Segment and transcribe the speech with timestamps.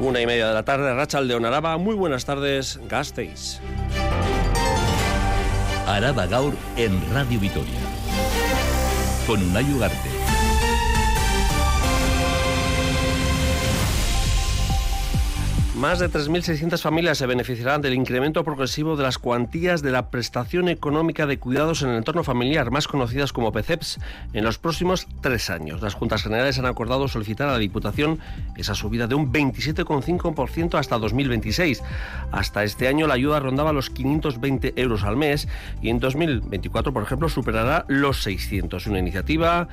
[0.00, 1.76] Una y media de la tarde, Rachel de Onaraba.
[1.76, 3.60] Muy buenas tardes, Gasteiz.
[5.88, 7.80] Araba Gaur en Radio Vitoria.
[9.26, 10.17] Con Unai Ugarte.
[15.78, 20.68] Más de 3.600 familias se beneficiarán del incremento progresivo de las cuantías de la prestación
[20.68, 24.00] económica de cuidados en el entorno familiar, más conocidas como PCEPS,
[24.32, 25.80] en los próximos tres años.
[25.80, 28.18] Las Juntas Generales han acordado solicitar a la Diputación
[28.56, 31.80] esa subida de un 27,5% hasta 2026.
[32.32, 35.46] Hasta este año la ayuda rondaba los 520 euros al mes
[35.80, 38.84] y en 2024, por ejemplo, superará los 600.
[38.88, 39.68] Una iniciativa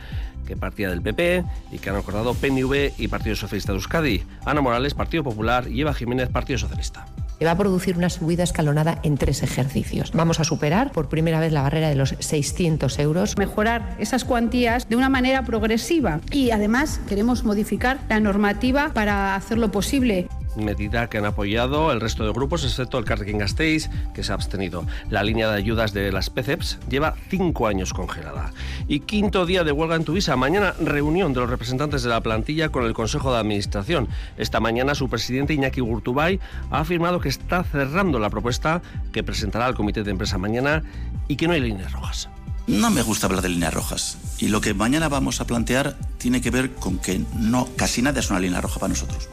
[0.46, 4.24] que partía del PP y que han acordado PNV y Partido Socialista de Euskadi.
[4.46, 7.06] Ana Morales, Partido Popular y Eva Jiménez, Partido Socialista
[7.44, 10.12] va a producir una subida escalonada en tres ejercicios.
[10.14, 13.38] Vamos a superar por primera vez la barrera de los 600 euros.
[13.38, 19.72] Mejorar esas cuantías de una manera progresiva y además queremos modificar la normativa para hacerlo
[19.72, 20.28] posible
[20.58, 24.36] medida que han apoyado el resto de grupos, excepto el Carrequín Gasteiz, que se ha
[24.36, 24.86] abstenido.
[25.10, 28.54] La línea de ayudas de las PCEPS lleva cinco años congelada.
[28.88, 30.36] Y quinto día de huelga en Tuvisa.
[30.36, 34.08] Mañana reunión de los representantes de la plantilla con el Consejo de Administración.
[34.38, 36.40] Esta mañana su presidente Iñaki Gurtubay
[36.72, 40.84] ha afirmado que está cerrando la propuesta que presentará al comité de empresa mañana
[41.28, 42.30] y que no hay líneas rojas.
[42.68, 44.18] No me gusta hablar de líneas rojas.
[44.40, 48.20] Y lo que mañana vamos a plantear tiene que ver con que no, casi nada
[48.20, 49.30] es una línea roja para nosotros.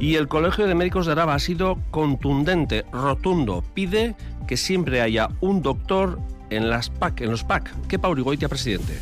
[0.00, 3.64] Y el Colegio de Médicos de Araba ha sido contundente, rotundo.
[3.74, 4.14] Pide
[4.46, 7.74] que siempre haya un doctor en las PAC, en los PAC.
[7.88, 8.98] ¿Qué Paurigoitia, presidente?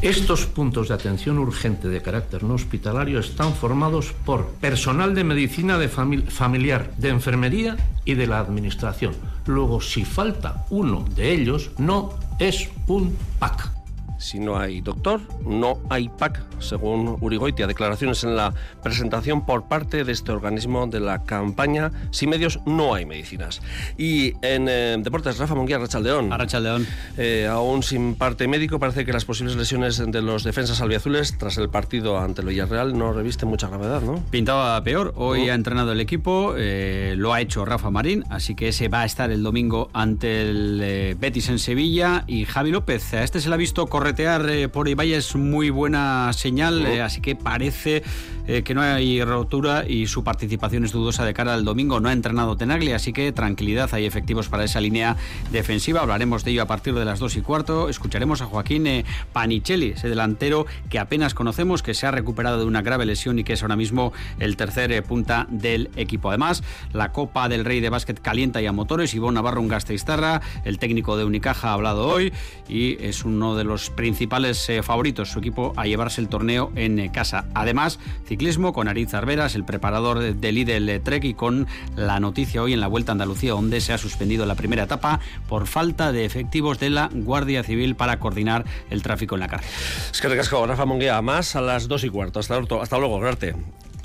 [0.00, 5.78] Estos puntos de atención urgente de carácter no hospitalario están formados por personal de medicina
[5.78, 9.14] de familiar, de enfermería y de la administración.
[9.46, 13.73] Luego, si falta uno de ellos, no es un PAC.
[14.18, 17.66] Si no hay doctor, no hay PAC, según Urigoitia.
[17.66, 22.94] Declaraciones en la presentación por parte de este organismo de la campaña Sin medios no
[22.94, 23.60] hay medicinas.
[23.98, 26.30] Y en eh, deportes, Rafa Munguía, Rachaldeón.
[26.30, 26.86] Rachaldeón.
[27.16, 31.58] Eh, aún sin parte médico, parece que las posibles lesiones de los defensas albiazules tras
[31.58, 34.22] el partido ante el Villarreal no revisten mucha gravedad, ¿no?
[34.30, 35.12] Pintaba peor.
[35.16, 39.02] Hoy ha entrenado el equipo, eh, lo ha hecho Rafa Marín, así que ese va
[39.02, 42.24] a estar el domingo ante el Betis en Sevilla.
[42.26, 45.70] Y Javi López, a este se le ha visto correr eh, por Ibai es muy
[45.70, 48.02] buena señal, eh, así que parece
[48.46, 52.00] eh, que no hay rotura y su participación es dudosa de cara al domingo.
[52.00, 55.16] No ha entrenado Tenagli, así que tranquilidad, hay efectivos para esa línea
[55.52, 56.02] defensiva.
[56.02, 57.88] Hablaremos de ello a partir de las 2 y cuarto.
[57.88, 62.82] Escucharemos a Joaquín Panicelli, ese delantero que apenas conocemos, que se ha recuperado de una
[62.82, 66.28] grave lesión y que es ahora mismo el tercer punta del equipo.
[66.28, 69.14] Además, la Copa del Rey de Básquet calienta y a motores.
[69.14, 72.34] Ivonne Navarro, un Gasteiztarra, el técnico de Unicaja, ha hablado hoy
[72.68, 76.98] y es uno de los principales eh, favoritos, su equipo, a llevarse el torneo en
[76.98, 77.46] eh, casa.
[77.54, 81.66] Además, ciclismo con Ariz Arberas, el preparador de Lidl Trek y con
[81.96, 85.20] la noticia hoy en la Vuelta a Andalucía, donde se ha suspendido la primera etapa
[85.48, 89.74] por falta de efectivos de la Guardia Civil para coordinar el tráfico en la carretera.
[90.12, 90.28] Es que
[90.66, 92.40] Rafa Monguea, más a las dos y cuarto.
[92.40, 93.56] Hasta, hasta luego, gracias.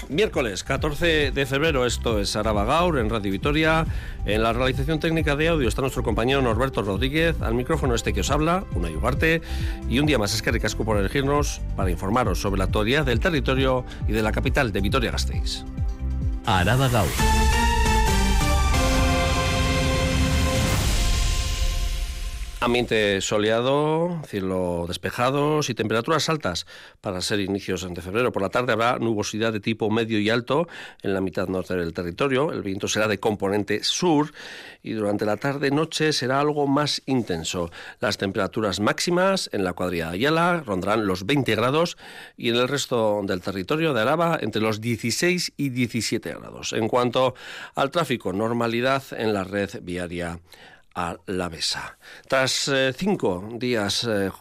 [0.10, 3.86] Miércoles 14 de febrero, esto es Araba Gaur en Radio Vitoria.
[4.26, 7.40] En la realización técnica de audio está nuestro compañero Norberto Rodríguez.
[7.44, 9.44] Al micrófono este que os habla, una Yugarte.
[9.88, 13.20] Y un día más es que ricasco por elegirnos para informaros sobre la actualidad del
[13.20, 15.64] territorio y de la capital de Vitoria-Gasteiz.
[16.44, 16.90] Araba
[22.62, 26.68] Ambiente soleado, cielo despejado y temperaturas altas
[27.00, 28.34] para ser inicios de febrero.
[28.34, 30.68] Por la tarde habrá nubosidad de tipo medio y alto
[31.02, 32.52] en la mitad norte del territorio.
[32.52, 34.34] El viento será de componente sur
[34.84, 37.72] y durante la tarde-noche será algo más intenso.
[38.02, 41.96] Las temperaturas máximas en la cuadrilla de Ayala rondarán los 20 grados
[42.36, 46.74] y en el resto del territorio de Araba entre los 16 y 17 grados.
[46.74, 47.36] En cuanto
[47.76, 50.42] al tráfico, normalidad en la red viaria
[51.26, 51.98] la mesa.
[52.28, 54.32] Tras eh, cinco días eh,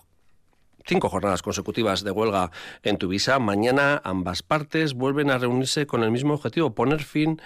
[0.89, 2.51] cinco jornadas consecutivas de huelga
[2.83, 3.39] en Tuvisa.
[3.39, 7.41] Mañana ambas partes vuelven a reunirse con el mismo objetivo, poner fin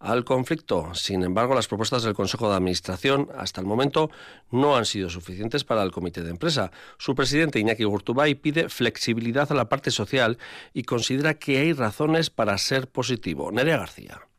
[0.00, 0.94] al conflicto.
[0.94, 4.10] Sin embargo, las propuestas del Consejo de Administración hasta el momento
[4.50, 6.72] no han sido suficientes para el comité de empresa.
[6.98, 10.38] Su presidente Iñaki Gurtubay pide flexibilidad a la parte social
[10.72, 13.52] y considera que hay razones para ser positivo.
[13.52, 14.29] Nerea García.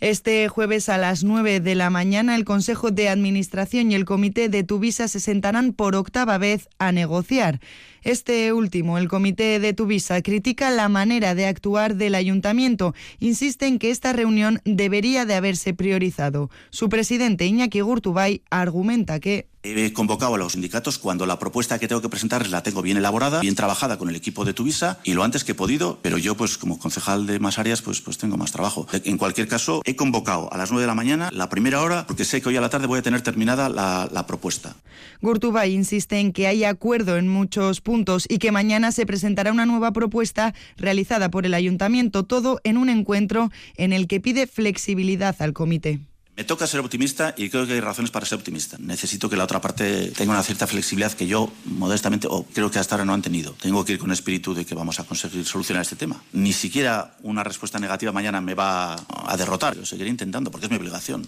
[0.00, 4.50] Este jueves a las 9 de la mañana el Consejo de Administración y el Comité
[4.50, 7.60] de Tuvisa se sentarán por octava vez a negociar.
[8.02, 12.94] Este último, el comité de Tuvisa, critica la manera de actuar del ayuntamiento.
[13.20, 16.50] Insiste en que esta reunión debería de haberse priorizado.
[16.68, 21.88] Su presidente Iñaki Gurtubay argumenta que He convocado a los sindicatos cuando la propuesta que
[21.88, 25.14] tengo que presentar la tengo bien elaborada, bien trabajada con el equipo de Tuvisa y
[25.14, 28.16] lo antes que he podido, pero yo pues como concejal de más áreas pues, pues
[28.16, 28.86] tengo más trabajo.
[28.92, 32.24] En cualquier caso, he convocado a las 9 de la mañana la primera hora porque
[32.24, 34.76] sé que hoy a la tarde voy a tener terminada la, la propuesta.
[35.20, 39.66] Gurtubay insiste en que hay acuerdo en muchos puntos y que mañana se presentará una
[39.66, 45.34] nueva propuesta realizada por el ayuntamiento, todo en un encuentro en el que pide flexibilidad
[45.40, 46.00] al comité.
[46.36, 48.76] Me toca ser optimista y creo que hay razones para ser optimista.
[48.78, 52.78] Necesito que la otra parte tenga una cierta flexibilidad que yo, modestamente, o creo que
[52.78, 53.54] hasta ahora no han tenido.
[53.54, 56.22] Tengo que ir con espíritu de que vamos a conseguir solucionar este tema.
[56.34, 59.76] Ni siquiera una respuesta negativa mañana me va a derrotar.
[59.76, 61.26] Yo seguiré intentando porque es mi obligación.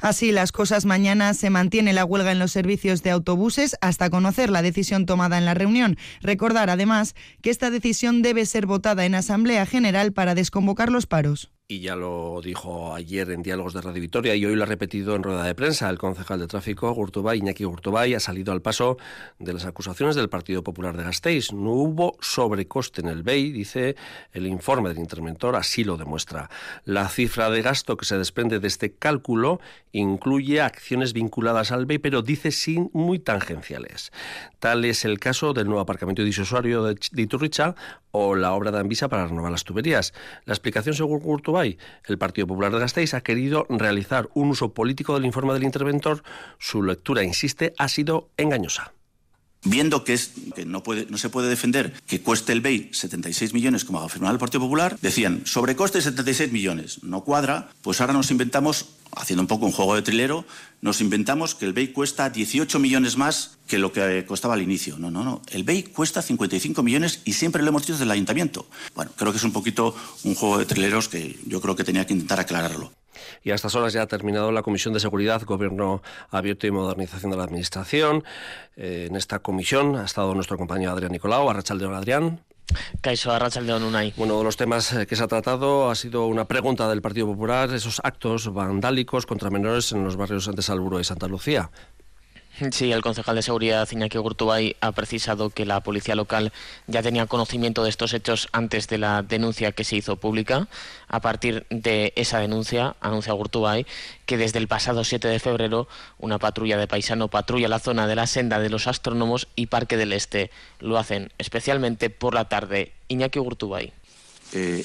[0.00, 4.48] Así las cosas mañana se mantiene la huelga en los servicios de autobuses hasta conocer
[4.48, 5.98] la decisión tomada en la reunión.
[6.22, 11.50] Recordar además que esta decisión debe ser votada en Asamblea General para desconvocar los paros
[11.68, 15.16] y ya lo dijo ayer en Diálogos de Radio Victoria y hoy lo ha repetido
[15.16, 15.90] en rueda de prensa.
[15.90, 18.98] El concejal de tráfico, Gurtubay, Iñaki Gurtubay, ha salido al paso
[19.40, 21.52] de las acusaciones del Partido Popular de Gasteiz.
[21.52, 23.96] No hubo sobrecoste en el BEI, dice
[24.32, 26.50] el informe del interventor, así lo demuestra.
[26.84, 29.60] La cifra de gasto que se desprende de este cálculo
[29.90, 34.12] incluye acciones vinculadas al BEI, pero dice sin muy tangenciales.
[34.60, 37.74] Tal es el caso del nuevo aparcamiento disuasorio de Iturricha
[38.12, 40.14] o la obra de Anvisa para renovar las tuberías.
[40.44, 45.14] La explicación, según Gurtubay, el Partido Popular de Gasteiz ha querido realizar un uso político
[45.14, 46.22] del informe del interventor.
[46.58, 48.95] Su lectura, insiste, ha sido engañosa
[49.64, 53.52] viendo que, es, que no, puede, no se puede defender que cueste el BEI 76
[53.52, 58.30] millones, como afirmaba el Partido Popular, decían, sobrecoste 76 millones, no cuadra, pues ahora nos
[58.30, 58.86] inventamos,
[59.16, 60.44] haciendo un poco un juego de trilero,
[60.80, 64.98] nos inventamos que el BEI cuesta 18 millones más que lo que costaba al inicio.
[64.98, 65.42] No, no, no.
[65.50, 68.66] El BEI cuesta 55 millones y siempre lo hemos dicho desde el ayuntamiento.
[68.94, 72.06] Bueno, creo que es un poquito un juego de trileros que yo creo que tenía
[72.06, 72.92] que intentar aclararlo.
[73.42, 77.30] Y a estas horas ya ha terminado la Comisión de Seguridad, Gobierno Abierto y Modernización
[77.30, 78.24] de la Administración.
[78.76, 81.48] Eh, en esta comisión ha estado nuestro compañero Adrián Nicolau.
[81.48, 82.40] Arrachaldeón, Adrián.
[83.00, 84.12] Caiso Arrachaldeón Unai.
[84.16, 87.26] Bueno, de los temas eh, que se ha tratado ha sido una pregunta del Partido
[87.26, 91.70] Popular, esos actos vandálicos contra menores en los barrios de Salburo y Santa Lucía.
[92.70, 96.52] Sí, el concejal de seguridad Iñaki Gurtubay ha precisado que la policía local
[96.86, 100.66] ya tenía conocimiento de estos hechos antes de la denuncia que se hizo pública.
[101.06, 103.86] A partir de esa denuncia, anuncia Gurtubay
[104.24, 105.86] que desde el pasado 7 de febrero
[106.18, 109.98] una patrulla de paisano patrulla la zona de la senda de los astrónomos y Parque
[109.98, 110.50] del Este.
[110.80, 112.92] Lo hacen especialmente por la tarde.
[113.08, 113.92] Iñaki Gurtubay.
[114.52, 114.84] Eh,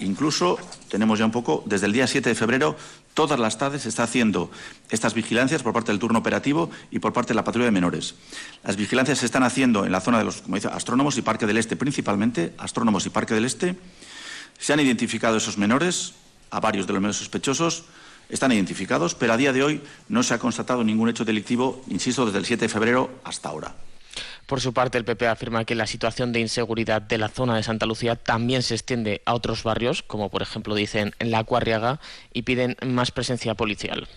[0.00, 0.58] incluso
[0.88, 2.76] tenemos ya un poco, desde el día 7 de febrero,
[3.14, 4.50] todas las tardes se está haciendo
[4.90, 8.14] estas vigilancias por parte del turno operativo y por parte de la patrulla de menores.
[8.64, 11.46] Las vigilancias se están haciendo en la zona de los, como dice, astrónomos y Parque
[11.46, 13.76] del Este, principalmente, astrónomos y Parque del Este.
[14.58, 16.14] Se han identificado esos menores,
[16.50, 17.84] a varios de los menores sospechosos,
[18.28, 22.26] están identificados, pero a día de hoy no se ha constatado ningún hecho delictivo, insisto,
[22.26, 23.74] desde el 7 de febrero hasta ahora.
[24.46, 27.62] Por su parte, el PP afirma que la situación de inseguridad de la zona de
[27.62, 32.00] Santa Lucía también se extiende a otros barrios, como por ejemplo dicen en la Cuarriaga,
[32.32, 34.08] y piden más presencia policial.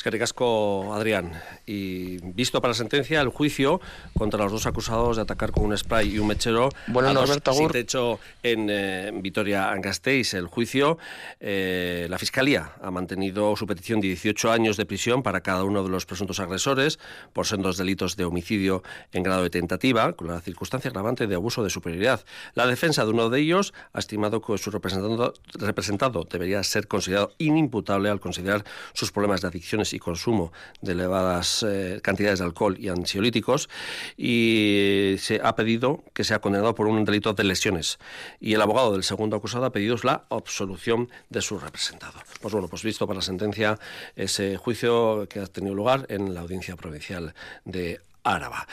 [0.00, 1.30] Es que ricasco, Adrián.
[1.66, 3.82] Y visto para sentencia, el juicio
[4.16, 7.52] contra los dos acusados de atacar con un spray y un mechero bueno, a Norberto
[7.52, 10.32] sin techo en eh, Vitoria-Gasteiz.
[10.32, 10.96] El juicio,
[11.38, 15.82] eh, la Fiscalía ha mantenido su petición de 18 años de prisión para cada uno
[15.82, 16.98] de los presuntos agresores
[17.34, 18.82] por sendos delitos de homicidio
[19.12, 22.24] en grado de tentativa, con la circunstancia agravante de abuso de superioridad.
[22.54, 27.34] La defensa de uno de ellos ha estimado que su representado, representado debería ser considerado
[27.36, 28.64] inimputable al considerar
[28.94, 33.68] sus problemas de adicciones y consumo de elevadas eh, cantidades de alcohol y ansiolíticos
[34.16, 37.98] y se ha pedido que sea condenado por un delito de lesiones
[38.40, 42.18] y el abogado del segundo acusado ha pedido la absolución de su representado.
[42.40, 43.78] Pues bueno, pues visto para la sentencia
[44.16, 48.66] ese juicio que ha tenido lugar en la audiencia provincial de Áraba.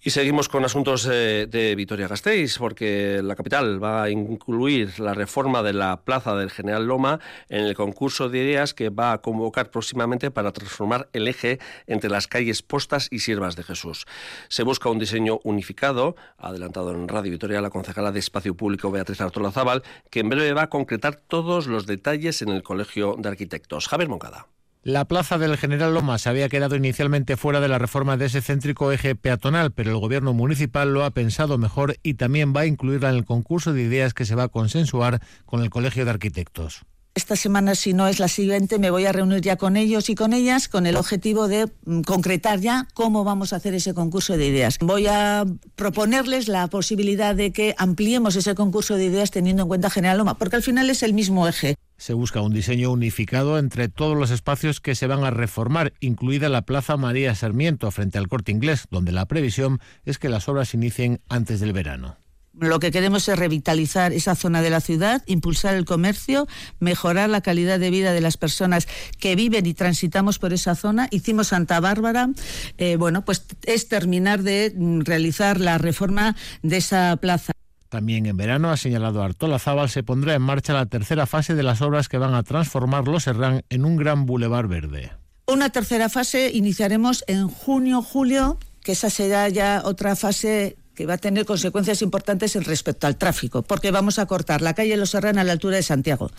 [0.00, 5.62] Y seguimos con asuntos eh, de Vitoria-Gasteiz, porque la capital va a incluir la reforma
[5.62, 9.70] de la Plaza del General Loma en el concurso de ideas que va a convocar
[9.70, 14.06] próximamente para transformar el eje entre las calles Postas y Siervas de Jesús.
[14.48, 19.20] Se busca un diseño unificado, adelantado en Radio Vitoria la concejala de Espacio Público Beatriz
[19.20, 23.28] Artola Zaval, que en breve va a concretar todos los detalles en el Colegio de
[23.28, 23.88] Arquitectos.
[23.88, 24.46] Javier Moncada.
[24.82, 28.92] La plaza del General Lomas había quedado inicialmente fuera de la reforma de ese céntrico
[28.92, 33.10] eje peatonal, pero el gobierno municipal lo ha pensado mejor y también va a incluirla
[33.10, 36.86] en el concurso de ideas que se va a consensuar con el Colegio de Arquitectos.
[37.18, 40.14] Esta semana, si no es la siguiente, me voy a reunir ya con ellos y
[40.14, 44.36] con ellas con el objetivo de mm, concretar ya cómo vamos a hacer ese concurso
[44.36, 44.78] de ideas.
[44.80, 45.44] Voy a
[45.74, 50.38] proponerles la posibilidad de que ampliemos ese concurso de ideas teniendo en cuenta General Loma,
[50.38, 51.74] porque al final es el mismo eje.
[51.98, 56.48] Se busca un diseño unificado entre todos los espacios que se van a reformar, incluida
[56.48, 60.72] la Plaza María Sarmiento frente al Corte Inglés, donde la previsión es que las obras
[60.74, 62.16] inicien antes del verano.
[62.54, 66.48] Lo que queremos es revitalizar esa zona de la ciudad, impulsar el comercio,
[66.80, 68.88] mejorar la calidad de vida de las personas
[69.18, 71.08] que viven y transitamos por esa zona.
[71.10, 72.30] Hicimos Santa Bárbara,
[72.78, 77.52] eh, bueno, pues es terminar de mm, realizar la reforma de esa plaza.
[77.88, 81.62] También en verano, ha señalado Artola Zaval, se pondrá en marcha la tercera fase de
[81.62, 85.12] las obras que van a transformar Los Herrán en un gran bulevar verde.
[85.46, 91.14] Una tercera fase iniciaremos en junio, julio, que esa será ya otra fase que va
[91.14, 95.10] a tener consecuencias importantes en respecto al tráfico, porque vamos a cortar la calle Los
[95.10, 96.30] Serrán a la altura de Santiago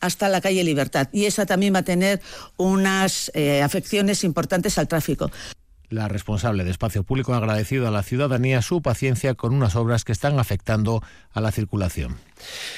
[0.00, 2.20] hasta la calle Libertad y esa también va a tener
[2.56, 5.30] unas eh, afecciones importantes al tráfico.
[5.90, 10.04] La responsable de Espacio Público ha agradecido a la ciudadanía su paciencia con unas obras
[10.04, 11.02] que están afectando
[11.32, 12.16] a la circulación.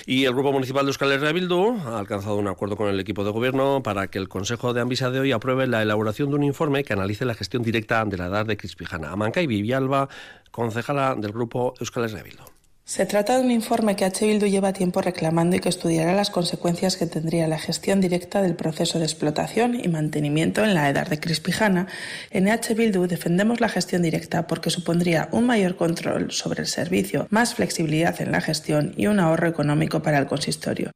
[0.06, 3.24] Y el Grupo Municipal de Euskal Herria Bildu ha alcanzado un acuerdo con el equipo
[3.24, 6.44] de gobierno para que el Consejo de Ambisa de hoy apruebe la elaboración de un
[6.44, 9.10] informe que analice la gestión directa de la edad de Crispijana.
[9.10, 10.08] Amanca y Vivialba,
[10.52, 12.59] concejala del Grupo Euskal Herria Bildu.
[12.90, 14.26] Se trata de un informe que H.
[14.26, 18.56] Bildu lleva tiempo reclamando y que estudiará las consecuencias que tendría la gestión directa del
[18.56, 21.86] proceso de explotación y mantenimiento en la edad de Crispijana.
[22.32, 22.74] En H.
[22.74, 28.20] Bildu defendemos la gestión directa porque supondría un mayor control sobre el servicio, más flexibilidad
[28.20, 30.90] en la gestión y un ahorro económico para el consistorio.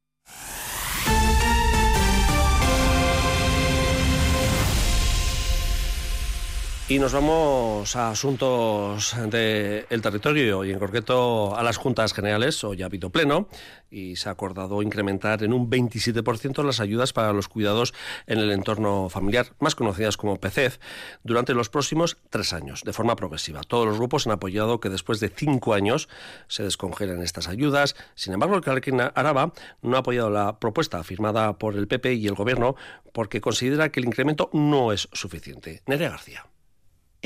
[6.87, 12.83] Y nos vamos a asuntos del territorio y en concreto a las juntas generales, hoy
[12.83, 13.47] ha habido pleno
[13.89, 17.95] y se ha acordado incrementar en un 27% las ayudas para los cuidados
[18.27, 20.77] en el entorno familiar, más conocidas como PCEF,
[21.23, 23.61] durante los próximos tres años, de forma progresiva.
[23.63, 26.07] Todos los grupos han apoyado que después de cinco años
[26.47, 27.95] se descongelen estas ayudas.
[28.13, 32.27] Sin embargo, el Carrequín Araba no ha apoyado la propuesta firmada por el PP y
[32.27, 32.75] el Gobierno
[33.11, 35.81] porque considera que el incremento no es suficiente.
[35.87, 36.45] Nerea García.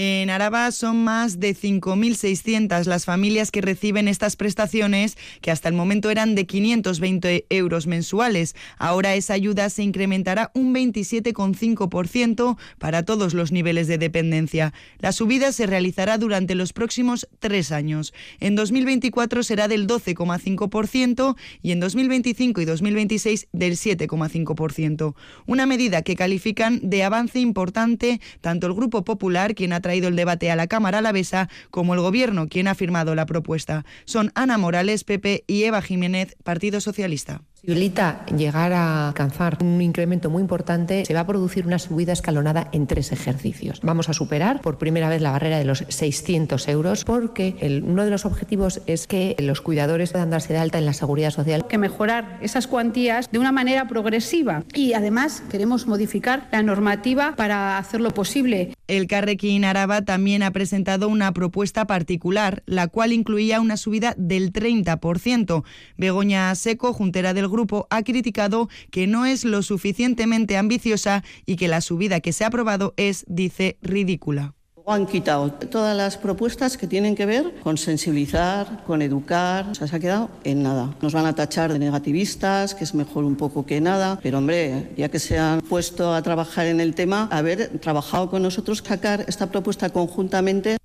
[0.01, 5.75] En Araba son más de 5.600 las familias que reciben estas prestaciones, que hasta el
[5.75, 8.55] momento eran de 520 euros mensuales.
[8.77, 14.73] Ahora esa ayuda se incrementará un 27,5% para todos los niveles de dependencia.
[14.99, 18.13] La subida se realizará durante los próximos tres años.
[18.39, 25.13] En 2024 será del 12,5% y en 2025 y 2026 del 7,5%.
[25.45, 30.15] Una medida que califican de avance importante tanto el Grupo Popular, quien ha traído el
[30.15, 33.85] debate a la Cámara Alavesa, como el Gobierno, quien ha firmado la propuesta.
[34.05, 37.41] Son Ana Morales, PP y Eva Jiménez, Partido Socialista.
[37.59, 42.13] Si Violita llegar a alcanzar un incremento muy importante, se va a producir una subida
[42.13, 43.81] escalonada en tres ejercicios.
[43.83, 48.11] Vamos a superar por primera vez la barrera de los 600 euros porque uno de
[48.11, 51.67] los objetivos es que los cuidadores puedan darse de alta en la seguridad social.
[51.67, 57.77] Que mejorar esas cuantías de una manera progresiva y además queremos modificar la normativa para
[57.77, 58.73] hacerlo posible.
[58.87, 64.51] El Carrequín Araba también ha presentado una propuesta particular, la cual incluía una subida del
[64.53, 65.63] 30%.
[65.97, 71.67] Begoña Seco, juntera del grupo ha criticado que no es lo suficientemente ambiciosa y que
[71.67, 74.55] la subida que se ha aprobado es, dice, ridícula.
[74.87, 79.67] Han quitado todas las propuestas que tienen que ver con sensibilizar, con educar.
[79.69, 80.95] O sea, se ha quedado en nada.
[80.99, 84.19] Nos van a tachar de negativistas, que es mejor un poco que nada.
[84.23, 88.41] Pero hombre, ya que se han puesto a trabajar en el tema, haber trabajado con
[88.41, 90.78] nosotros, sacar esta propuesta conjuntamente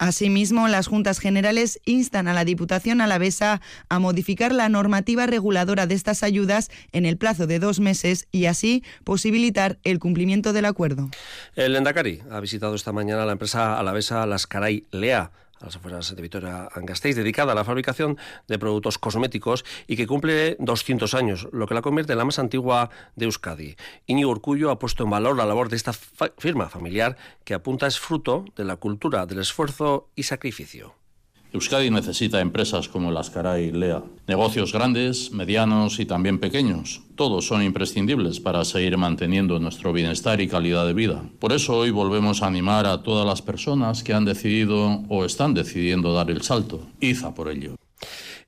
[0.00, 5.94] Asimismo, las Juntas Generales instan a la Diputación alavesa a modificar la normativa reguladora de
[5.94, 11.10] estas ayudas en el plazo de dos meses y así posibilitar el cumplimiento del acuerdo.
[11.54, 16.14] El Endacari ha visitado esta mañana la empresa alavesa Las Caray Lea a las afueras
[16.14, 21.66] de Vitoria-Gasteiz, dedicada a la fabricación de productos cosméticos y que cumple 200 años, lo
[21.66, 23.76] que la convierte en la más antigua de Euskadi.
[24.06, 27.98] Iñigo Urcullo ha puesto en valor la labor de esta firma familiar que apunta es
[27.98, 30.99] fruto de la cultura del esfuerzo y sacrificio.
[31.52, 37.02] Euskadi necesita empresas como las Caray Lea, negocios grandes, medianos y también pequeños.
[37.16, 41.24] Todos son imprescindibles para seguir manteniendo nuestro bienestar y calidad de vida.
[41.40, 45.52] Por eso hoy volvemos a animar a todas las personas que han decidido o están
[45.52, 46.86] decidiendo dar el salto.
[47.00, 47.74] Iza por ello.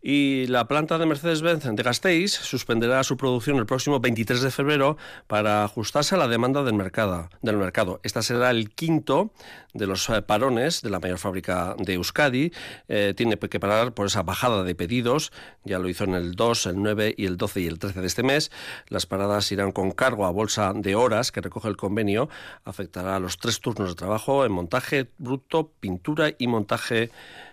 [0.05, 4.97] Y la planta de Mercedes-Benz de Gasteiz suspenderá su producción el próximo 23 de febrero
[5.29, 7.31] para ajustarse a la demanda del mercado.
[7.41, 8.01] Del mercado.
[8.03, 9.31] Esta será el quinto
[9.75, 12.53] de los eh, parones de la mayor fábrica de Euskadi.
[12.89, 15.31] Eh, tiene que parar por esa bajada de pedidos.
[15.63, 18.07] Ya lo hizo en el 2, el 9 y el 12 y el 13 de
[18.09, 18.51] este mes.
[18.89, 22.29] Las paradas irán con cargo a bolsa de horas que recoge el convenio.
[22.65, 27.13] Afectará a los tres turnos de trabajo en montaje bruto, pintura y montaje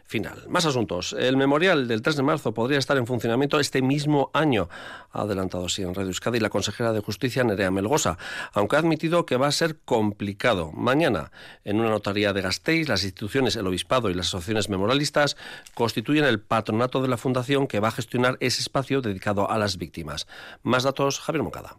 [0.10, 0.46] final.
[0.50, 1.14] Más asuntos.
[1.14, 4.68] El memorial del 3 de marzo podría estar en funcionamiento este mismo año,
[5.12, 8.18] ha adelantado así en Radio Euskadi la consejera de Justicia Nerea Melgosa,
[8.52, 10.72] aunque ha admitido que va a ser complicado.
[10.72, 11.32] Mañana,
[11.64, 15.38] en una notaría de Gasteiz, las instituciones, el obispado y las asociaciones memorialistas
[15.76, 19.78] constituyen el patronato de la fundación que va a gestionar ese espacio dedicado a las
[19.78, 20.26] víctimas.
[20.64, 21.78] Más datos, Javier Moncada.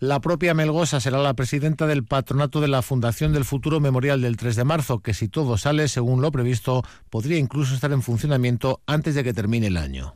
[0.00, 4.36] La propia Melgosa será la presidenta del patronato de la Fundación del Futuro Memorial del
[4.36, 8.80] 3 de marzo, que si todo sale según lo previsto, podría incluso estar en funcionamiento
[8.86, 10.14] antes de que termine el año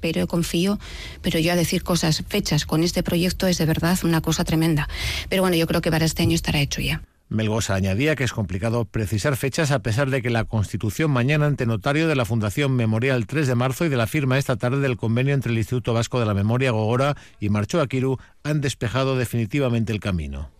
[0.00, 0.78] pero confío,
[1.22, 4.86] pero yo a decir cosas, fechas con este proyecto es de verdad una cosa tremenda.
[5.30, 7.00] Pero bueno, yo creo que para este año estará hecho ya.
[7.28, 11.66] Melgosa añadía que es complicado precisar fechas a pesar de que la constitución mañana ante
[11.66, 14.96] notario de la Fundación Memorial 3 de marzo y de la firma esta tarde del
[14.96, 19.92] convenio entre el Instituto Vasco de la Memoria Gogora y Marcho Aquiru han despejado definitivamente
[19.92, 20.50] el camino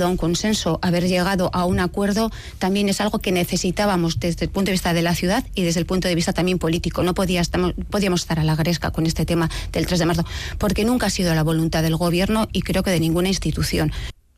[0.00, 4.50] a un consenso, haber llegado a un acuerdo, también es algo que necesitábamos desde el
[4.50, 7.02] punto de vista de la ciudad y desde el punto de vista también político.
[7.02, 7.42] No podía,
[7.90, 10.24] podíamos estar a la gresca con este tema del 3 de marzo,
[10.56, 13.92] porque nunca ha sido la voluntad del Gobierno y creo que de ninguna institución.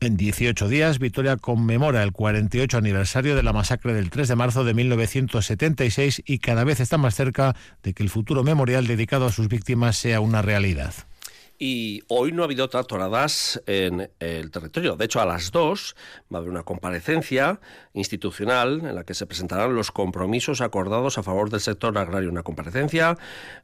[0.05, 4.63] En 18 días, Vitoria conmemora el 48 aniversario de la masacre del 3 de marzo
[4.63, 9.31] de 1976 y cada vez está más cerca de que el futuro memorial dedicado a
[9.31, 10.93] sus víctimas sea una realidad.
[11.57, 14.95] Y hoy no ha habido tratoradas en el territorio.
[14.95, 15.95] De hecho, a las dos
[16.33, 17.59] va a haber una comparecencia
[17.93, 22.29] institucional en la que se presentarán los compromisos acordados a favor del sector agrario.
[22.29, 23.17] Una comparecencia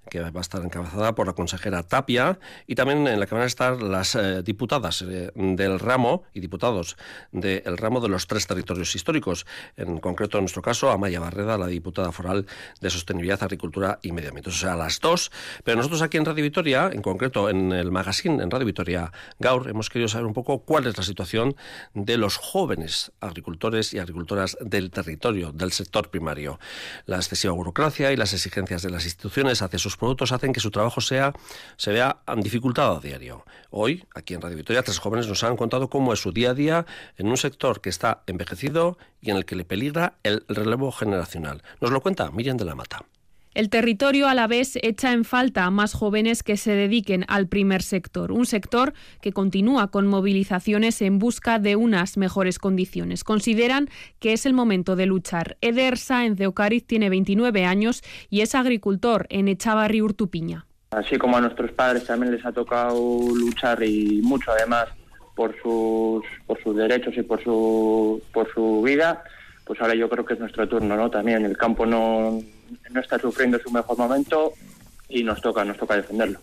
[0.10, 3.44] que va a estar encabezada por la consejera Tapia y también en la que van
[3.44, 6.98] a estar las eh, diputadas eh, del ramo y diputados
[7.32, 9.46] del ramo de los tres territorios históricos.
[9.76, 12.46] En concreto, en nuestro caso, Amaya Barreda, la diputada foral
[12.80, 14.50] de Sostenibilidad, Agricultura y Medio Ambiente.
[14.50, 15.32] O sea, a las dos.
[15.64, 19.70] Pero nosotros aquí en Radio Vitoria, en concreto en el magazine, en Radio Vitoria Gaur,
[19.70, 21.56] hemos querido saber un poco cuál es la situación
[21.94, 26.60] de los jóvenes agricultores y agricultoras del territorio, del sector primario.
[27.06, 30.72] La excesiva burocracia y las exigencias de las instituciones hacia sus productos hacen que su
[30.72, 31.34] trabajo sea,
[31.78, 33.46] se vea dificultado a diario.
[33.70, 36.54] Hoy, aquí en Radio Vitoria, tres jóvenes nos han contado cómo es su día a
[36.54, 36.86] día
[37.18, 41.64] en un sector que está envejecido y en el que le peligra el relevo generacional.
[41.80, 43.06] Nos lo cuenta Miriam de la Mata.
[43.54, 47.48] El territorio a la vez echa en falta a más jóvenes que se dediquen al
[47.48, 53.26] primer sector, un sector que continúa con movilizaciones en busca de unas mejores condiciones.
[53.26, 55.58] Consideran que es el momento de luchar.
[55.60, 60.66] Eder Sáenz de Ocariz tiene 29 años y es agricultor en Echavarri Urtupiña.
[60.92, 62.96] Así como a nuestros padres también les ha tocado
[63.36, 64.88] luchar y mucho además
[65.36, 69.26] por sus, por sus derechos y por su, por su vida,
[69.66, 71.10] pues ahora yo creo que es nuestro turno, ¿no?
[71.10, 72.40] También el campo no
[72.90, 74.54] no está sufriendo su mejor momento
[75.10, 76.40] y nos toca, nos toca defenderlo.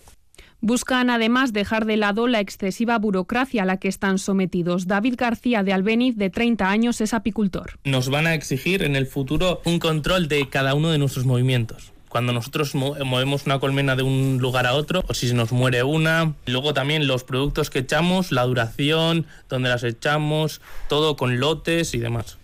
[0.61, 4.89] Buscan además dejar de lado la excesiva burocracia a la que están sometidos.
[4.89, 7.79] David García de Albeniz, de 30 años, es apicultor.
[7.85, 11.93] Nos van a exigir en el futuro un control de cada uno de nuestros movimientos
[12.09, 15.83] cuando nosotros movemos una colmena de un lugar a otro, o si se nos muere
[15.83, 16.35] una.
[16.47, 21.99] Luego también los productos que echamos, la duración, dónde las echamos, todo con lotes y
[21.99, 22.39] demás.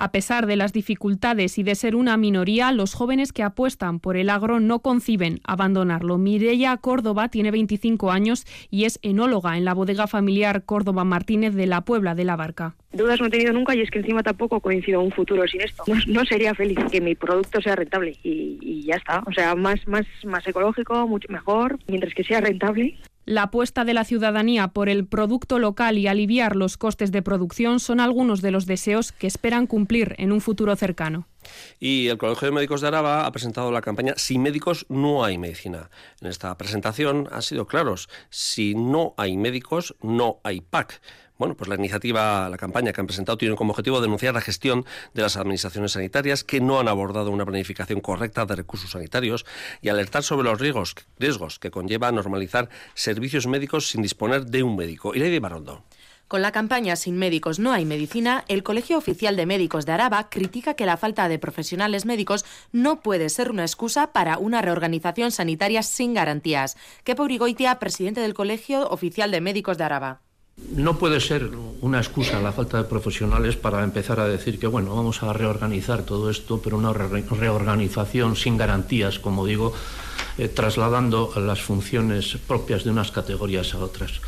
[0.00, 4.16] A pesar de las dificultades y de ser una minoría, los jóvenes que apuestan por
[4.16, 6.18] el agro no conciben abandonarlo.
[6.18, 11.66] Mireya Córdoba tiene 25 años y es enóloga en la bodega familiar Córdoba Martínez de
[11.66, 12.76] la Puebla de la Barca.
[12.92, 15.82] Dudas no he tenido nunca y es que encima tampoco coincido un futuro sin esto.
[16.06, 19.24] No, sería feliz que mi producto sea rentable y, y, ya está.
[19.26, 22.96] O sea, más, más, más ecológico, mucho mejor, mientras que sea rentable.
[23.28, 27.78] La apuesta de la ciudadanía por el producto local y aliviar los costes de producción
[27.78, 31.28] son algunos de los deseos que esperan cumplir en un futuro cercano.
[31.78, 35.36] Y el Colegio de Médicos de Araba ha presentado la campaña Sin médicos no hay
[35.36, 35.90] medicina.
[36.22, 40.98] En esta presentación han sido claros, si no hay médicos no hay PAC.
[41.38, 44.84] Bueno, pues la iniciativa, la campaña que han presentado tiene como objetivo denunciar la gestión
[45.14, 49.46] de las administraciones sanitarias que no han abordado una planificación correcta de recursos sanitarios
[49.80, 55.14] y alertar sobre los riesgos, que conlleva normalizar servicios médicos sin disponer de un médico.
[55.14, 55.84] Irene Barondo.
[56.26, 60.28] Con la campaña Sin médicos no hay medicina, el Colegio Oficial de Médicos de Araba
[60.28, 65.30] critica que la falta de profesionales médicos no puede ser una excusa para una reorganización
[65.30, 66.76] sanitaria sin garantías.
[67.04, 70.27] Kepa Urigoitia, presidente del Colegio Oficial de Médicos de Araba.
[70.74, 74.94] No puede ser una excusa la falta de profesionales para empezar a decir que, bueno,
[74.94, 79.72] vamos a reorganizar todo esto, pero una reorganización sin garantías, como digo,
[80.36, 84.20] eh, trasladando las funciones propias de unas categorías a otras.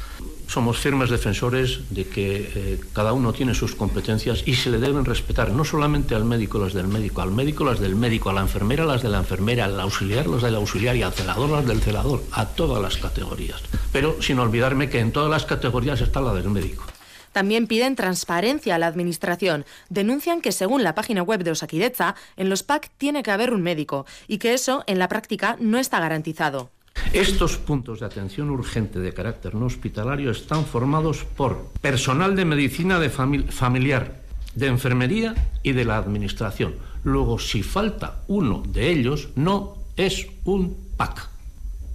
[0.51, 5.05] Somos firmes defensores de que eh, cada uno tiene sus competencias y se le deben
[5.05, 8.41] respetar no solamente al médico las del médico, al médico las del médico, a la
[8.41, 11.81] enfermera las de la enfermera, al auxiliar las del auxiliar y al celador las del
[11.81, 13.63] celador, a todas las categorías.
[13.93, 16.83] Pero sin olvidarme que en todas las categorías está la del médico.
[17.31, 19.65] También piden transparencia a la Administración.
[19.89, 23.63] Denuncian que, según la página web de Osakidecha, en los PAC tiene que haber un
[23.63, 26.71] médico y que eso, en la práctica, no está garantizado.
[27.13, 32.99] Estos puntos de atención urgente de carácter no hospitalario están formados por personal de medicina
[33.01, 34.23] de familiar,
[34.55, 36.77] de enfermería y de la Administración.
[37.03, 41.29] Luego, si falta uno de ellos, no es un PAC.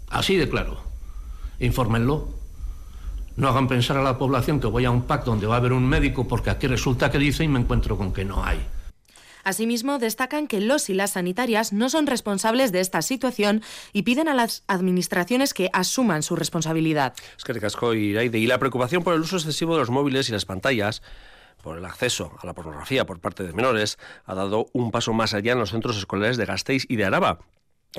[0.10, 0.80] Así de claro.
[1.60, 2.30] Infórmenlo.
[3.38, 5.74] No hagan pensar a la población que voy a un PAC donde va a haber
[5.74, 8.60] un médico porque aquí resulta que dice y me encuentro con que no hay.
[9.46, 13.62] Asimismo, destacan que los y las sanitarias no son responsables de esta situación
[13.94, 17.14] y piden a las administraciones que asuman su responsabilidad.
[17.38, 18.14] Es que casco y
[18.48, 21.04] la preocupación por el uso excesivo de los móviles y las pantallas
[21.62, 25.34] por el acceso a la pornografía por parte de menores ha dado un paso más
[25.34, 27.40] allá en los centros escolares de Gasteiz y de Araba.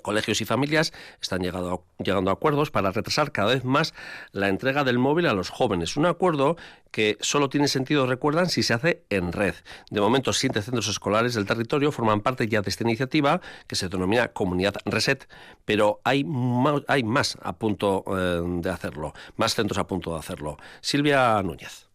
[0.03, 3.95] Colegios y familias están llegando a acuerdos para retrasar cada vez más
[4.33, 5.97] la entrega del móvil a los jóvenes.
[5.97, 6.57] Un acuerdo
[6.91, 9.55] que solo tiene sentido, recuerdan, si se hace en red.
[9.91, 13.89] De momento, siete centros escolares del territorio forman parte ya de esta iniciativa que se
[13.89, 15.29] denomina Comunidad Reset,
[15.65, 16.25] pero hay,
[16.89, 20.57] hay más a punto eh, de hacerlo, más centros a punto de hacerlo.
[20.81, 21.86] Silvia Núñez.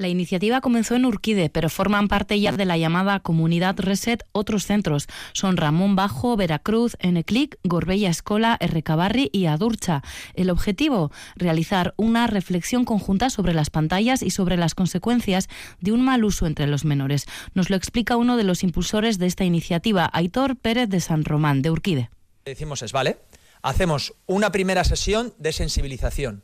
[0.00, 4.64] La iniciativa comenzó en Urquide, pero forman parte ya de la llamada Comunidad Reset otros
[4.64, 5.08] centros.
[5.34, 10.00] Son Ramón Bajo, Veracruz, Eneclic, Gorbella Escola, Errecabarri y Adurcha.
[10.32, 15.48] El objetivo, realizar una reflexión conjunta sobre las pantallas y sobre las consecuencias
[15.80, 17.26] de un mal uso entre los menores.
[17.52, 21.60] Nos lo explica uno de los impulsores de esta iniciativa, Aitor Pérez de San Román,
[21.60, 22.08] de Urquide.
[22.46, 23.18] Decimos es, vale,
[23.60, 26.42] hacemos una primera sesión de sensibilización,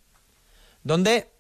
[0.82, 1.30] donde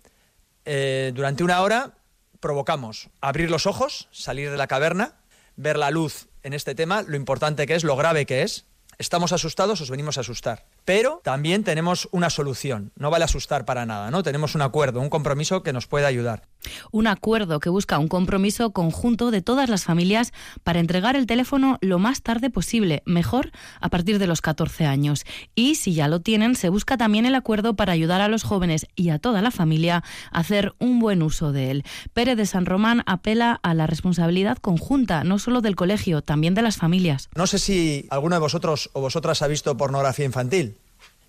[0.64, 1.92] eh, durante una hora
[2.40, 5.14] provocamos abrir los ojos, salir de la caverna,
[5.56, 8.66] ver la luz en este tema, lo importante que es, lo grave que es.
[8.98, 10.64] Estamos asustados, os venimos a asustar.
[10.86, 12.92] Pero también tenemos una solución.
[12.96, 14.22] No vale asustar para nada, ¿no?
[14.22, 16.44] Tenemos un acuerdo, un compromiso que nos puede ayudar.
[16.90, 20.32] Un acuerdo que busca un compromiso conjunto de todas las familias
[20.64, 25.24] para entregar el teléfono lo más tarde posible, mejor a partir de los 14 años.
[25.54, 28.86] Y si ya lo tienen, se busca también el acuerdo para ayudar a los jóvenes
[28.94, 30.02] y a toda la familia
[30.32, 31.84] a hacer un buen uso de él.
[32.12, 36.62] Pérez de San Román apela a la responsabilidad conjunta, no solo del colegio, también de
[36.62, 37.28] las familias.
[37.34, 40.76] No sé si alguno de vosotros o vosotras ha visto pornografía infantil.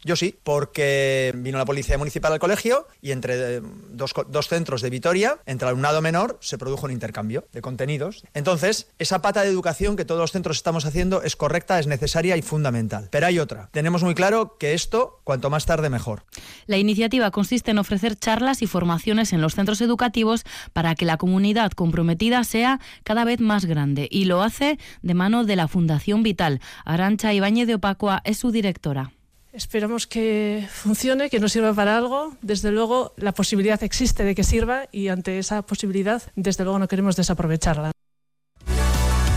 [0.08, 4.82] Yo sí, porque vino la policía municipal al colegio y entre eh, dos, dos, centros
[4.82, 8.24] de Vitoria, entre alumnado menor, se produjo un intercambio de contenidos.
[8.34, 12.38] Entonces, esa pata de educación que todos los centros estamos haciendo es correcta, es necesaria
[12.38, 13.10] y fundamental.
[13.12, 13.68] Pero hay otra.
[13.74, 16.24] Tenemos muy claro que esto, cuanto más tarde, mejor.
[16.68, 21.18] La iniciativa consiste en ofrecer charlas y formaciones en los centros educativos para que la
[21.18, 26.24] comunidad comprometida sea cada vez más grande y lo hace de mano de la Fundación
[26.24, 26.62] Vital.
[26.86, 29.12] Arancha Ibáñez de Opacua es su directora.
[29.58, 32.38] Esperamos que funcione, que nos sirva para algo.
[32.44, 36.88] Desde luego, la posibilidad existe de que sirva y ante esa posibilidad, desde luego, no
[36.88, 37.92] queremos desaprovecharla.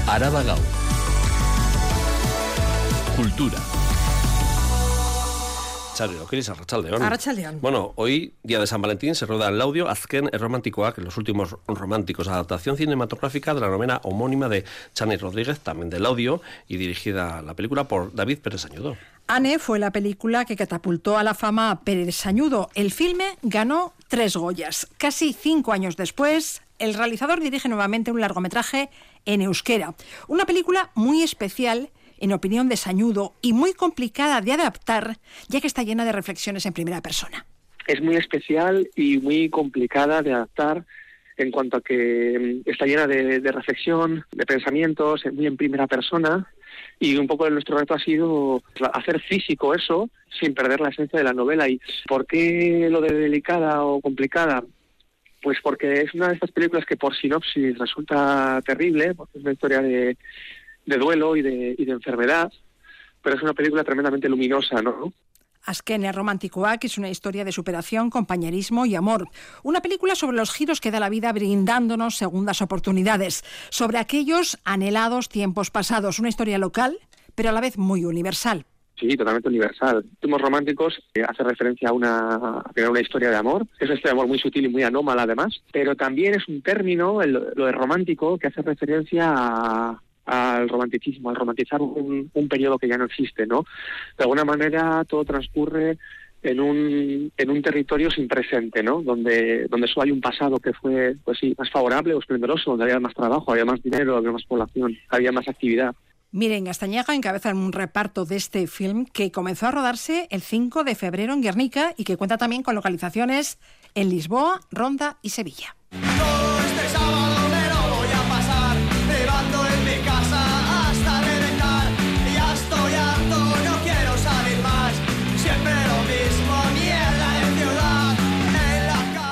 [0.07, 0.43] Araba
[3.17, 3.80] Cultura.
[6.01, 7.03] Charlo, Cris, Arrachaldeón.
[7.03, 7.61] Arrachaldeón.
[7.61, 11.59] Bueno, hoy, día de San Valentín, se rueda el audio Azken Románticoa, que los últimos
[11.67, 17.43] románticos, adaptación cinematográfica de la novena homónima de Chani Rodríguez, también del audio, y dirigida
[17.43, 18.97] la película por David Pérez Añudo.
[19.27, 22.71] Anne fue la película que catapultó a la fama a Pérez Sañudo.
[22.75, 24.89] El filme ganó tres Goyas.
[24.97, 28.89] Casi cinco años después, el realizador dirige nuevamente un largometraje
[29.27, 29.95] en euskera.
[30.29, 35.17] Una película muy especial en opinión de Sañudo y muy complicada de adaptar,
[35.49, 37.47] ya que está llena de reflexiones en primera persona.
[37.87, 40.85] Es muy especial y muy complicada de adaptar
[41.37, 45.87] en cuanto a que mm, está llena de, de reflexión, de pensamientos, muy en primera
[45.87, 46.47] persona
[46.99, 51.25] y un poco nuestro reto ha sido hacer físico eso sin perder la esencia de
[51.25, 51.69] la novela.
[51.69, 54.63] ¿Y por qué lo de delicada o complicada?
[55.43, 59.53] Pues porque es una de estas películas que por sinopsis resulta terrible, porque es una
[59.53, 60.19] historia de,
[60.87, 62.53] de duelo y de, y de enfermedad,
[63.23, 65.13] pero es una película tremendamente luminosa, ¿no?
[65.65, 69.29] Askenia Romantikoak es una historia de superación, compañerismo y amor.
[69.63, 75.29] Una película sobre los giros que da la vida brindándonos segundas oportunidades, sobre aquellos anhelados
[75.29, 76.19] tiempos pasados.
[76.19, 76.99] Una historia local,
[77.35, 78.65] pero a la vez muy universal.
[78.99, 80.05] Sí, totalmente universal.
[80.05, 83.67] Últimos románticos eh, hace referencia a una, a una historia de amor.
[83.79, 86.61] Es una historia de amor muy sutil y muy anómala además, pero también es un
[86.61, 92.79] término, lo de romántico, que hace referencia a, al romanticismo, al romantizar un, un periodo
[92.79, 93.65] que ya no existe, ¿no?
[94.17, 95.99] De alguna manera todo transcurre
[96.43, 99.03] en un, en un territorio sin presente, ¿no?
[99.03, 102.85] Donde, donde solo hay un pasado que fue, pues sí, más favorable o esplendoroso, donde
[102.85, 105.95] había más trabajo, había más dinero, había más población, había más actividad.
[106.33, 110.95] Miren, Gastañaga encabeza un reparto de este film que comenzó a rodarse el 5 de
[110.95, 113.59] febrero en Guernica y que cuenta también con localizaciones
[113.97, 115.75] en Lisboa, Ronda y Sevilla.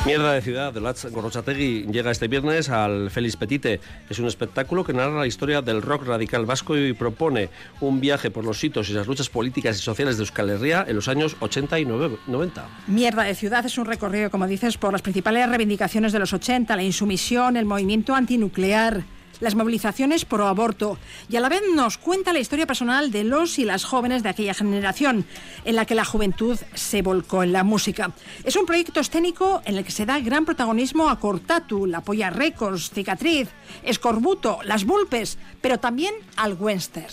[0.09, 3.79] Mierda de ciudad de Gorrochategui llega este viernes al Félix Petite.
[4.09, 7.51] Es un espectáculo que narra la historia del rock radical vasco y propone
[7.83, 10.97] un viaje por los hitos y las luchas políticas y sociales de Euskal Herria en
[10.97, 12.69] los años 80 y 90.
[12.87, 16.75] Mierda de ciudad es un recorrido, como dices, por las principales reivindicaciones de los 80,
[16.75, 19.05] la insumisión, el movimiento antinuclear
[19.41, 20.99] las movilizaciones pro aborto
[21.29, 24.29] y a la vez nos cuenta la historia personal de los y las jóvenes de
[24.29, 25.27] aquella generación
[25.65, 28.13] en la que la juventud se volcó en la música.
[28.45, 32.31] Es un proyecto escénico en el que se da gran protagonismo a Cortatu, La Polla
[32.31, 33.49] Records, Cicatriz,
[33.83, 37.09] Escorbuto, Las Bulpes, pero también al Wenster.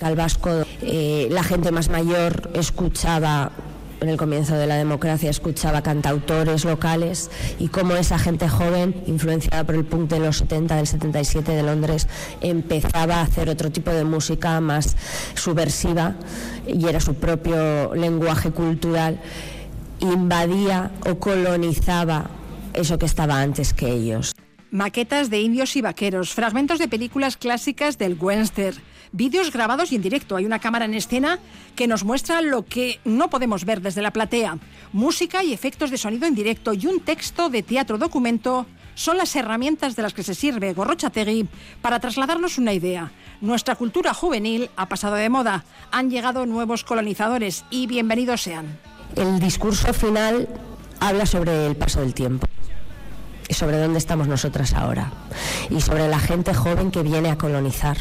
[0.00, 3.50] Al vasco, eh, la gente más mayor escuchaba
[4.00, 9.64] en el comienzo de la democracia escuchaba cantautores locales y cómo esa gente joven, influenciada
[9.64, 12.08] por el punk de los 70, del 77 de Londres,
[12.40, 14.96] empezaba a hacer otro tipo de música más
[15.34, 16.14] subversiva
[16.66, 19.20] y era su propio lenguaje cultural,
[20.00, 22.30] invadía o colonizaba
[22.74, 24.32] eso que estaba antes que ellos.
[24.70, 28.76] Maquetas de indios y vaqueros, fragmentos de películas clásicas del Western
[29.12, 30.36] vídeos grabados y en directo.
[30.36, 31.38] Hay una cámara en escena
[31.76, 34.58] que nos muestra lo que no podemos ver desde la platea.
[34.92, 39.36] Música y efectos de sonido en directo y un texto de teatro documento son las
[39.36, 41.48] herramientas de las que se sirve Gorrochategui
[41.80, 43.12] para trasladarnos una idea.
[43.40, 48.78] Nuestra cultura juvenil ha pasado de moda, han llegado nuevos colonizadores y bienvenidos sean.
[49.14, 50.48] El discurso final
[50.98, 52.48] habla sobre el paso del tiempo
[53.48, 55.12] y sobre dónde estamos nosotras ahora
[55.70, 57.96] y sobre la gente joven que viene a colonizar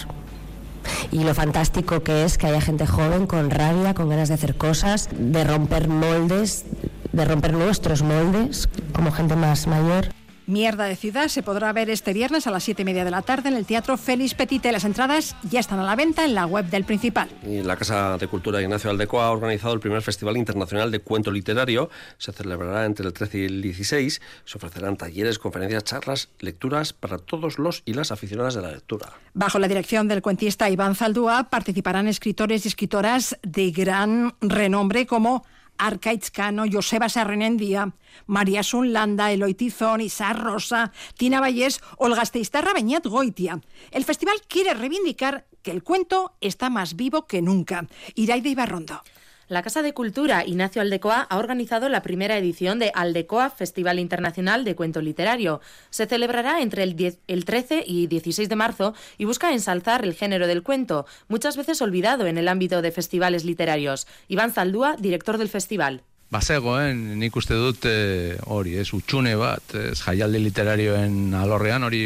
[1.11, 4.55] y lo fantástico que es que haya gente joven con rabia, con ganas de hacer
[4.55, 6.65] cosas, de romper moldes,
[7.11, 10.16] de romper nuestros moldes como gente más mayor.
[10.47, 13.21] Mierda de Ciudad se podrá ver este viernes a las 7 y media de la
[13.21, 14.71] tarde en el Teatro Félix Petite.
[14.71, 17.27] Las entradas ya están a la venta en la web del Principal.
[17.45, 21.31] Y la Casa de Cultura Ignacio Aldecoa ha organizado el primer Festival Internacional de Cuento
[21.31, 21.89] Literario.
[22.17, 24.21] Se celebrará entre el 13 y el 16.
[24.45, 29.11] Se ofrecerán talleres, conferencias, charlas, lecturas para todos los y las aficionadas de la lectura.
[29.33, 35.43] Bajo la dirección del cuentista Iván Zaldúa participarán escritores y escritoras de gran renombre como
[35.77, 37.93] Arcaitz Cano, Joseba Sarrenendia,
[38.25, 43.61] María Sunlanda, Eloy Tizón, Isar Rosa, Tina Vallés o el gasteiztarra Beñat Goitia.
[43.91, 47.87] El festival quiere reivindicar que el cuento está más vivo que nunca.
[48.15, 49.01] Iraide Ibarrondo.
[49.49, 54.65] La Casa de Cultura Ignacio Aldecoa ha organizado la primera edición de Aldecoa Festival Internacional
[54.65, 55.61] de Cuento Literario.
[55.89, 60.47] Se celebrará entre el, el 13 y 16 de marzo y busca ensalzar el género
[60.47, 64.05] del cuento, muchas veces olvidado en el ámbito de festivales literarios.
[64.27, 66.03] Iván Zaldúa, director del festival.
[66.27, 72.01] Bazegoen, nik uste dut eh, hori, ez utxune bat, ez jaialdi literarioen alorrean, hori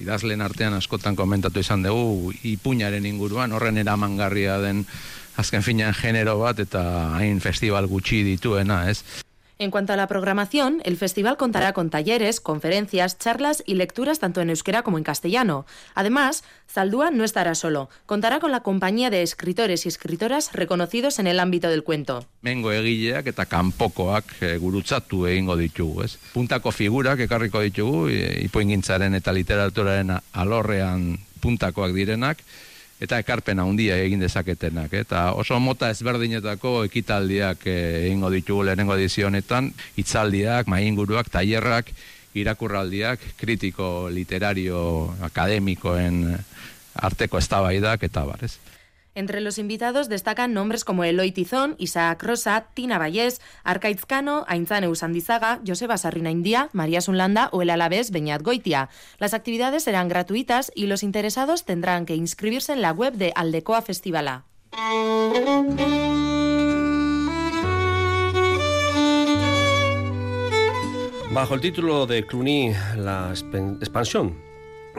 [0.00, 4.86] idazlen artean askotan komentatu izan dugu, ipuñaren inguruan, horren eramangarria den
[5.38, 6.82] azken finean genero bat eta
[7.16, 9.02] hain festival gutxi dituena, ez?
[9.60, 14.40] En cuanto a la programación, el festival contará con talleres, conferencias, charlas y lecturas tanto
[14.40, 15.66] en euskera como en castellano.
[15.96, 21.26] Además, Zaldúa no estará solo, contará con la compañía de escritores y escritoras reconocidos en
[21.26, 22.24] el ámbito del cuento.
[22.42, 26.18] Mengo egileak eta kanpokoak e, gurutzatu egingo ditugu, ez?
[26.34, 32.46] Puntako figurak ekarriko ditugu, e, ipoingintzaren eta literaturaren alorrean puntakoak direnak,
[33.00, 34.92] eta ekarpena handia egin dezaketenak.
[34.92, 41.92] Eta oso mota ezberdinetako ekitaldiak eh, egingo ditugu lehenengo edizio honetan, hitzaldiak, mainguruak, tailerrak,
[42.38, 44.80] irakurraldiak, kritiko, literario,
[45.30, 46.24] akademikoen
[46.98, 48.56] arteko eztabaidak eta barez.
[49.18, 54.86] Entre los invitados destacan nombres como Eloy Tizón, Isaac Rosa, Tina Vallés, Arcaiz Cano, Aintzane
[54.86, 58.90] Usandizaga, Joseba Sarrina India, María Sunlanda o el alavés Beñat Goitia.
[59.18, 63.82] Las actividades serán gratuitas y los interesados tendrán que inscribirse en la web de Aldecoa
[63.82, 64.44] Festivala.
[71.32, 74.47] Bajo el título de Cluny, la expansión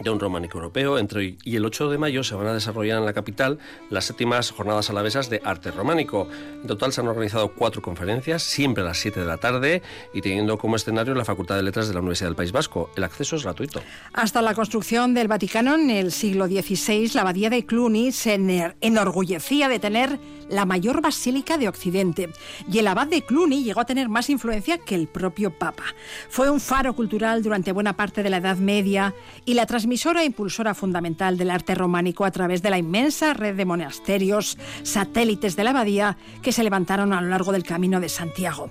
[0.03, 0.97] de un románico europeo.
[0.97, 3.59] Entre hoy y el 8 de mayo se van a desarrollar en la capital
[3.89, 6.27] las séptimas jornadas alavesas de arte románico.
[6.61, 9.81] En total se han organizado cuatro conferencias, siempre a las 7 de la tarde
[10.13, 12.89] y teniendo como escenario la Facultad de Letras de la Universidad del País Vasco.
[12.95, 13.81] El acceso es gratuito.
[14.13, 18.39] Hasta la construcción del Vaticano en el siglo XVI, la abadía de Cluny se
[18.81, 22.29] enorgullecía de tener la mayor basílica de Occidente.
[22.71, 25.83] Y el abad de Cluny llegó a tener más influencia que el propio Papa.
[26.29, 29.13] Fue un faro cultural durante buena parte de la Edad Media
[29.45, 33.55] y la transmisora e impulsora fundamental del arte románico a través de la inmensa red
[33.55, 38.07] de monasterios, satélites de la abadía que se levantaron a lo largo del Camino de
[38.07, 38.69] Santiago.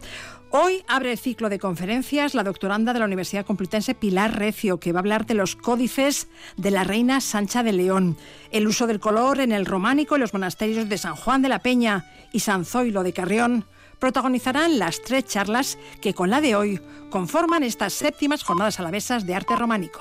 [0.51, 4.93] Hoy abre el ciclo de conferencias la doctoranda de la Universidad Complutense Pilar Recio, que
[4.93, 8.17] va a hablar de los códices de la reina Sancha de León,
[8.53, 11.59] el uso del color en el románico y los monasterios de San Juan de la
[11.59, 13.65] Peña y San Zoilo de Carrión.
[13.99, 19.35] Protagonizarán las tres charlas que con la de hoy conforman estas séptimas jornadas alavesas de
[19.35, 19.99] arte románico.